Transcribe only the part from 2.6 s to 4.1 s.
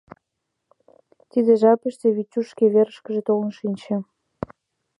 верышкыже толын шинче.